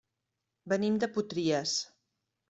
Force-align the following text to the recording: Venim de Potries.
Venim 0.71 0.95
de 1.03 1.09
Potries. 1.17 1.75